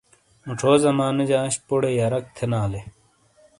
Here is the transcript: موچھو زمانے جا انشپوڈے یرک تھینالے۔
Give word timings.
موچھو 0.45 0.71
زمانے 0.85 1.23
جا 1.29 1.39
انشپوڈے 1.45 1.89
یرک 1.99 2.25
تھینالے۔ 2.35 2.81